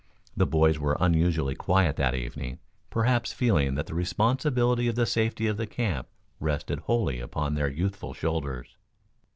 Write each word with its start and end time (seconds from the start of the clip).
The 0.35 0.47
boys 0.47 0.79
were 0.79 0.97
unusually 0.99 1.53
quiet 1.53 1.95
that 1.97 2.15
evening, 2.15 2.57
perhaps 2.89 3.31
feeling 3.33 3.75
that 3.75 3.85
the 3.85 3.93
responsibility 3.93 4.87
of 4.87 4.95
the 4.95 5.05
safety 5.05 5.45
of 5.45 5.57
the 5.57 5.67
camp 5.67 6.07
rested 6.39 6.79
wholly 6.79 7.19
upon 7.19 7.53
their 7.53 7.69
youthful 7.69 8.15
shoulders. 8.15 8.77